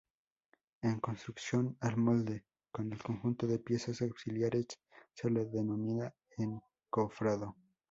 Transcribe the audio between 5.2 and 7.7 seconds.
le denomina encofrado.